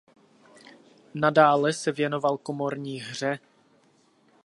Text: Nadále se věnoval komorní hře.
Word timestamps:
Nadále 1.13 1.73
se 1.73 1.91
věnoval 1.91 2.37
komorní 2.37 3.01
hře. 3.01 3.39